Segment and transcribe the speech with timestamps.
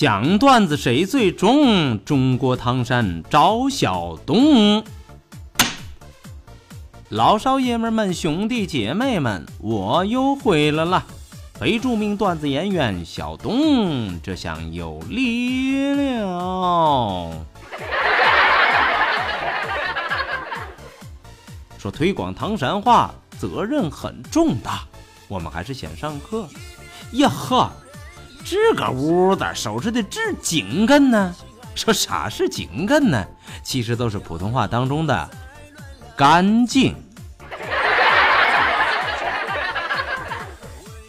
[0.00, 2.02] 讲段子谁最重？
[2.06, 4.82] 中国唐山赵小东。
[7.10, 11.04] 老少爷们们、兄弟姐妹们，我又回来了。
[11.52, 15.92] 非著名段子演员小东，这下有力
[16.22, 17.30] 了。
[21.76, 24.80] 说推广唐山话责任很重大，
[25.28, 26.48] 我们还是先上课。
[27.12, 27.70] 呀呵！
[28.50, 31.32] 这个屋子收拾的这精干呢？
[31.76, 33.24] 说啥是精干呢？
[33.62, 35.30] 其实都是普通话当中的
[36.16, 36.96] 干净。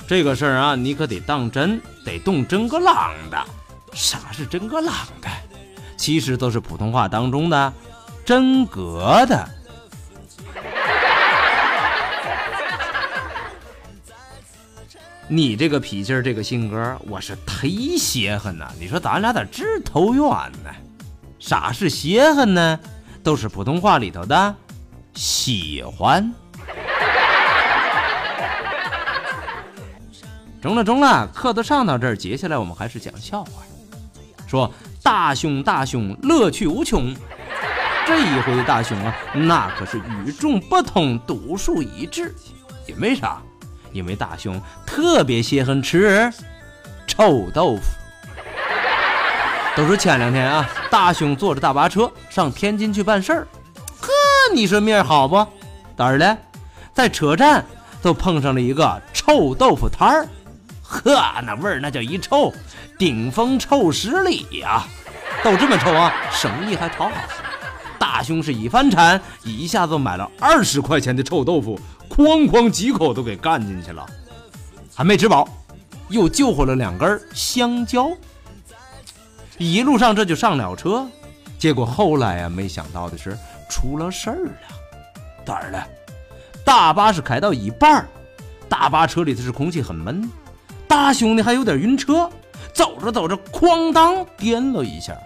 [0.07, 3.43] 这个事儿啊，你可得当真，得动真个啷的。
[3.91, 5.27] 啥是真个啷的？
[5.97, 7.73] 其实都是普通话当中的
[8.23, 9.49] 真格的。
[15.33, 18.69] 你这个脾气儿，这个性格，我是忒稀罕呐！
[18.77, 20.25] 你说咱俩咋这投缘
[20.61, 20.69] 呢？
[21.39, 22.77] 啥是稀罕呢？
[23.23, 24.53] 都是普通话里头的
[25.13, 26.33] 喜欢。
[30.61, 33.63] 中了中了，课都上到这儿，接下来我们还是讲笑话。
[34.45, 34.69] 说
[35.01, 37.15] 大熊大熊，乐趣无穷。
[38.05, 42.35] 这一回大熊啊，那可是与众不同，独树一帜。
[42.85, 43.41] 也没啥？
[43.91, 46.31] 因为大熊特别稀罕吃
[47.07, 47.81] 臭豆腐。
[49.75, 53.47] 都说前两天啊，大熊坐着大巴车上天津去办事儿，
[54.01, 54.09] 呵，
[54.53, 55.47] 你说命好不？
[55.95, 56.37] 咋的？
[56.93, 57.65] 在车站
[58.01, 60.27] 都碰上了一个臭豆腐摊儿，
[60.83, 61.15] 呵，
[61.45, 62.53] 那味儿那叫一臭，
[62.97, 64.83] 顶风臭十里呀！
[65.41, 67.15] 都这么臭啊，生意还讨好。
[67.97, 71.79] 大熊是一翻馋，一下子买了二十块钱的臭豆腐。
[72.13, 74.05] 哐哐几口都给干进去了，
[74.93, 75.47] 还没吃饱，
[76.09, 78.11] 又救活了两根香蕉。
[79.57, 81.07] 一路上这就上了车，
[81.57, 83.37] 结果后来啊，没想到的是
[83.69, 84.51] 出了事儿了。
[85.45, 85.87] 咋儿了？
[86.65, 88.05] 大巴是开到一半
[88.67, 90.29] 大巴车里头是空气很闷，
[90.87, 92.29] 大兄弟还有点晕车，
[92.73, 95.17] 走着走着哐当颠了一下。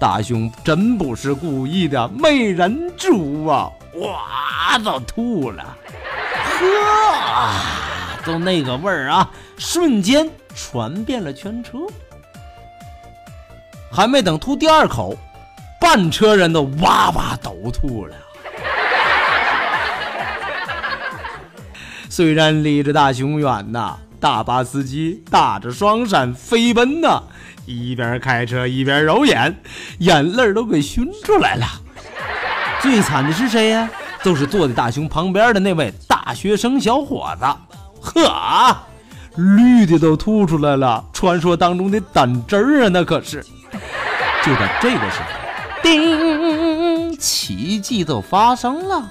[0.00, 3.70] 大兄真不是故意的，没忍住啊！
[3.96, 5.76] 哇，都吐了！
[6.58, 11.80] 呵，就那个味儿啊，瞬间传遍了全车。
[13.92, 15.14] 还没等吐第二口，
[15.78, 18.16] 半车人都哇哇都吐了。
[22.08, 27.22] 虽然离着大熊远呐，大巴司机打着双闪飞奔呐，
[27.64, 29.60] 一边开车一边揉眼，
[29.98, 31.66] 眼泪都给熏出来了。
[32.82, 33.88] 最惨的是谁呀？
[34.22, 37.46] 就是坐在大熊旁边的那位大学生小伙子，
[38.02, 38.76] 呵，
[39.36, 43.42] 绿的都吐出来了，传说当中的胆汁儿啊，那可是。
[44.44, 45.28] 就在这个时候，
[45.82, 49.10] 叮，奇迹都发生了。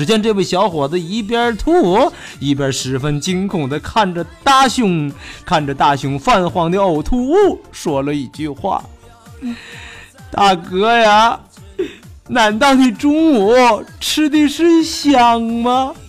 [0.00, 5.12] 只见这位小伙子一边吐，一边十分惊恐的看着大熊，
[5.44, 8.82] 看着大熊泛黄的呕吐物，说了一句话
[10.32, 11.38] ：“大哥呀。”
[12.28, 15.92] 难道你中午吃的是香吗？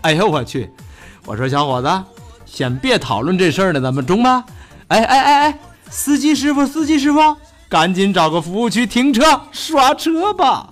[0.00, 0.70] 哎呦我去！
[1.26, 2.02] 我说小伙子，
[2.46, 4.42] 先别讨论这事儿了，咱们中吧。
[4.86, 5.58] 哎哎哎哎，
[5.90, 7.36] 司机师傅，司机师傅，
[7.68, 10.70] 赶紧找个服务区停车刷车吧。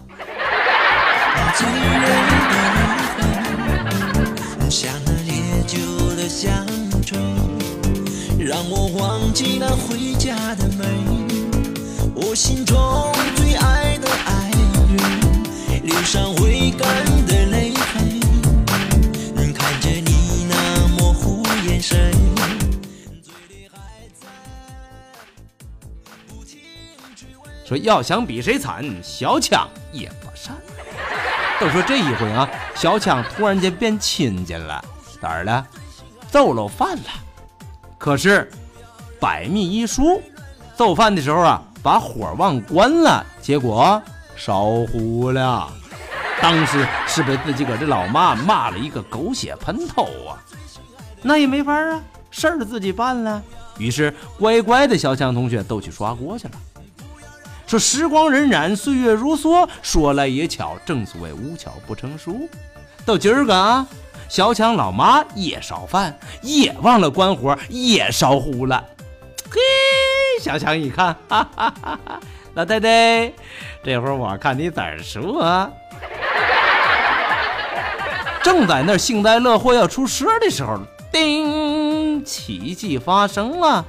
[8.39, 10.87] 让我忘记了回家的美，
[12.15, 16.89] 我心中最爱的爱人，脸上未干
[17.27, 18.21] 的泪痕。
[19.53, 22.13] 看着你那模糊眼神，
[27.67, 30.55] 说要想比谁惨，小强也不善。
[31.59, 34.85] 都说这一回啊，小强突然间变亲家了，
[35.21, 35.67] 咋儿了？
[36.31, 37.11] 揍了饭了。
[37.99, 38.49] 可是，
[39.19, 40.23] 百密一疏，
[40.77, 44.01] 做饭的时候啊，把火忘关了，结果
[44.37, 45.69] 烧糊了。
[46.41, 50.39] 当时是被自己个这老妈骂了一个狗血喷头啊！
[51.23, 53.43] 那也没法啊，事儿自己办了。
[53.79, 56.55] 于是乖乖的小强同学都去刷锅去了。
[57.67, 62.49] 说时光荏苒，岁月如梭，说来也巧，正所谓无巧不成书。
[63.05, 63.85] 到今儿个啊，
[64.29, 68.85] 小强老妈也烧饭，也忘了关火，也烧糊了。
[69.51, 69.61] 嘿，
[70.41, 72.21] 小强一看，哈哈哈哈！
[72.55, 73.33] 老太太，
[73.83, 75.69] 这会儿我看你咋说啊？
[78.45, 80.79] 正在那幸灾乐祸要出声的时候，
[81.11, 83.85] 叮，奇迹发生了。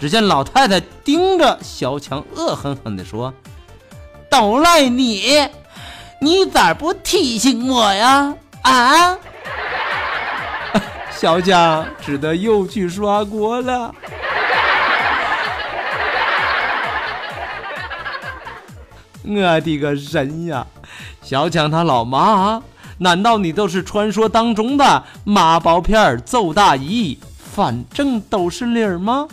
[0.00, 3.34] 只见老太太盯着小强，恶狠狠地说
[4.30, 5.46] ：“都赖你，
[6.22, 9.18] 你咋不提醒我呀？”啊！
[11.12, 13.94] 小强只得又去刷锅了。
[19.22, 20.66] 我的个神呀！
[21.20, 22.62] 小强他老妈。
[22.98, 27.18] 难道你都是传说当中的妈宝片揍大姨？
[27.54, 29.28] 反正都是理儿吗？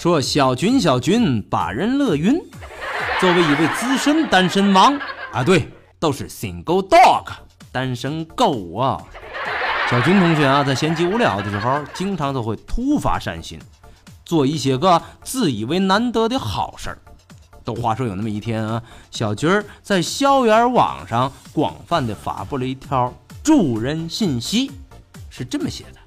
[0.00, 2.40] 说小军，小军把人乐晕。
[3.20, 4.98] 作为一位资深单身王
[5.30, 5.68] 啊，对，
[5.98, 7.26] 都是 single dog，
[7.70, 8.98] 单身狗啊。
[9.90, 13.60] 小军同学啊，在闲极无聊的时候，经常都会突发善心，
[14.24, 16.98] 做一些个自以为难得的好事儿。
[17.62, 23.12] 都话说有那么一天啊，小军儿在校园网上广泛的发布了一条
[23.44, 24.72] 助人信息，
[25.28, 26.00] 是这么写的：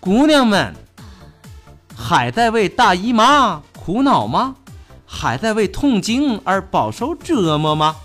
[0.00, 0.74] 姑娘们。
[2.08, 4.54] 还在为大姨妈苦恼吗？
[5.04, 7.96] 还在为痛经而饱受折磨吗？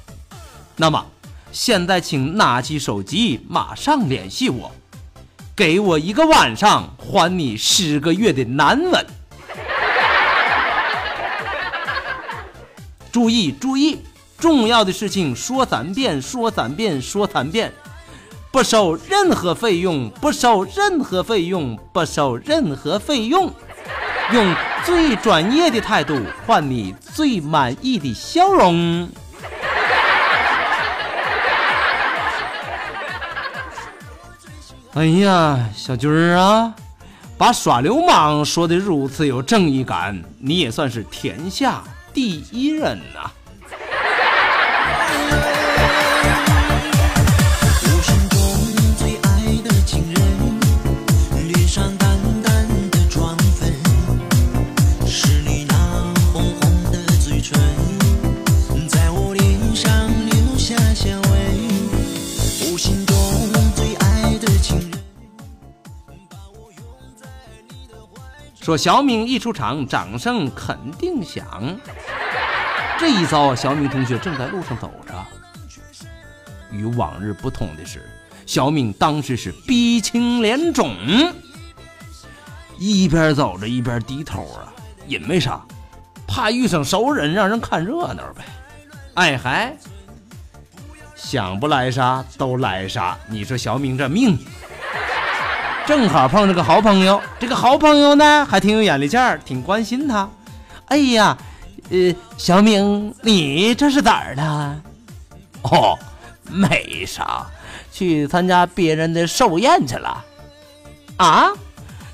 [0.76, 1.06] 那么，
[1.54, 4.74] 现在请拿起手机，马上联系我，
[5.56, 9.06] 给我一个晚上，还你十个月的难吻。
[13.10, 14.00] 注意注意，
[14.38, 17.72] 重要的事情说三遍，说三遍，说三遍，
[18.52, 23.50] 不收任何费用，不收任何费用，不收任何费用。
[24.32, 24.56] 用
[24.86, 29.10] 最专业的态度换你最满意的笑容。
[34.96, 36.74] 哎呀，小军儿啊，
[37.38, 41.84] 把耍流氓说的如此有正义感，你也算是天下
[42.14, 43.32] 第一人呐！
[68.64, 71.46] 说小敏一出场，掌声肯定响。
[72.98, 75.14] 这一遭，小敏同学正在路上走着。
[76.72, 78.10] 与往日不同的是，
[78.46, 80.96] 小敏当时是鼻青脸肿，
[82.80, 84.72] 一边走着一边低头啊。
[85.08, 85.62] 因为啥？
[86.26, 88.46] 怕遇上熟人，让人看热闹呗。
[89.16, 89.76] 哎嗨，
[91.16, 93.18] 想不来啥都来啥。
[93.28, 94.40] 你说小敏这命。
[95.86, 100.30] 正好碰着个好朋友，这个好朋友呢还挺有眼力见儿，挺关心他。
[100.88, 101.38] 哎呀，
[101.90, 104.82] 呃，小明，你这是咋儿的？
[105.64, 105.98] 哦，
[106.50, 107.46] 没啥，
[107.92, 110.24] 去参加别人的寿宴去了。
[111.18, 111.50] 啊，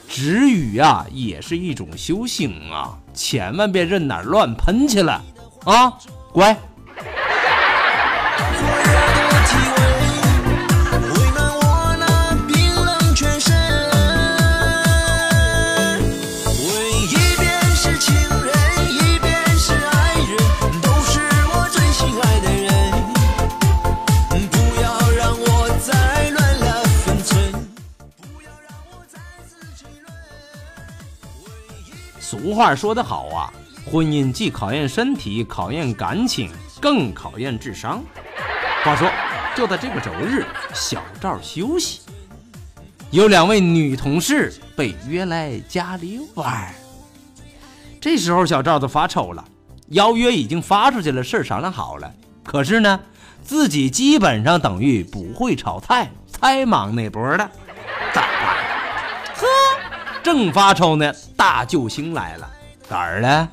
[0.09, 5.23] 止语啊也是一种修行啊，千万别任哪乱喷去了
[5.67, 5.93] 啊！
[6.33, 6.57] 乖。
[32.65, 33.53] 话说得好啊，
[33.85, 38.03] 婚姻既考验身体，考验感情，更考验智商。
[38.83, 39.07] 话说，
[39.55, 42.01] 就在这个周日，小赵休息，
[43.11, 46.75] 有两位女同事被约来家里玩。
[48.01, 49.45] 这时候，小赵都发愁了，
[49.89, 52.11] 邀约已经发出去了，事儿商量好了，
[52.43, 52.99] 可是呢，
[53.43, 57.51] 自己基本上等于不会炒菜，菜忙那波的，
[60.25, 62.51] 正发愁呢，大救星来了，
[62.89, 63.49] 哪儿呢？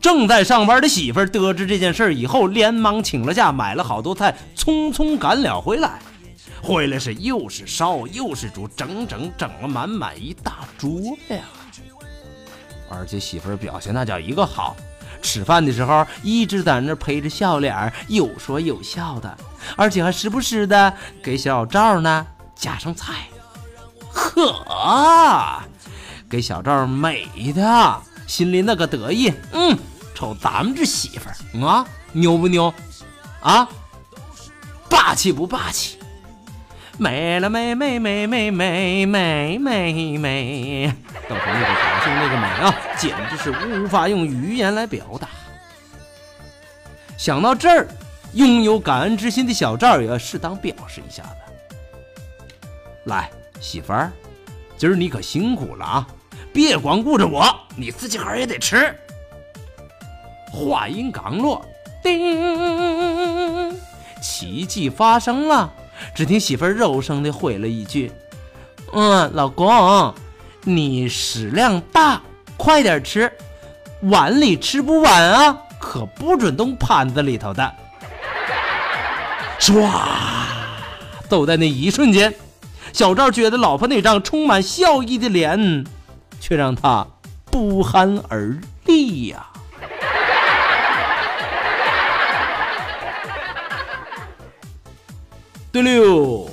[0.00, 6.00] 正在上班的媳妇儿得知这件事以后，连忙请了假，买了好多菜，匆匆赶了回来。
[6.60, 10.90] 回来是又是烧又是煮，整整整了满满一大桌
[11.28, 11.38] 呀！
[12.90, 14.74] 而且媳妇儿表现那叫一个好，
[15.22, 19.38] 吃饭的时候一直在那陪着笑脸，有说有笑的，
[19.76, 20.92] 而且还时不时的
[21.22, 23.28] 给小赵呢加上菜。
[24.12, 25.62] 呵，
[26.32, 29.78] 给小赵美的心里那个得意，嗯。
[30.14, 32.72] 瞅咱们这媳妇儿啊，牛不牛？
[33.42, 33.68] 啊，
[34.88, 35.98] 霸气不霸气？
[36.96, 40.94] 美了美美美美美美美美，
[41.28, 45.28] 到时候那个高兴那个美啊，简直是无法用语言来表达。
[47.18, 47.88] 想到这儿，
[48.32, 51.28] 拥有感恩之心的小赵也要适当表示一下子。
[53.04, 54.10] 来，媳妇儿，
[54.78, 56.06] 今儿你可辛苦了啊，
[56.52, 58.94] 别光顾着我，你自己个儿也得吃。
[60.50, 61.64] 话音刚落，
[62.02, 63.74] 叮！
[64.20, 65.72] 奇迹发生了。
[66.14, 68.12] 只听媳妇儿柔声的回了一句
[68.92, 70.12] ：“嗯，老公，
[70.62, 72.20] 你食量大，
[72.56, 73.32] 快点吃，
[74.02, 77.72] 碗里吃不完啊，可不准动盘子里头的。”
[79.58, 79.88] 唰！
[81.28, 82.34] 都在那一瞬间，
[82.92, 85.84] 小赵觉得老婆那张充满笑意的脸，
[86.42, 87.06] 却让他
[87.44, 89.46] 不寒而栗呀。
[95.70, 96.50] 对溜，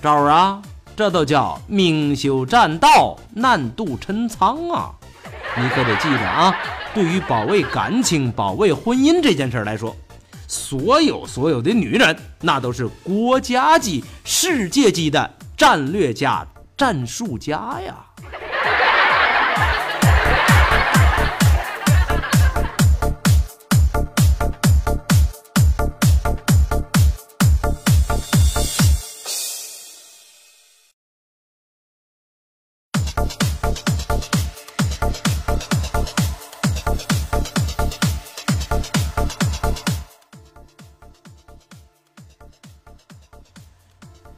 [0.00, 0.62] 赵儿啊，
[0.96, 4.90] 这都叫明修栈道，难渡陈仓啊！
[5.54, 6.56] 你可得记着啊！
[6.94, 9.94] 对于保卫感情、保卫婚姻这件事来说，
[10.48, 17.94] 所有所有的女人，那都是国家级、世界级的战略家、战术家呀！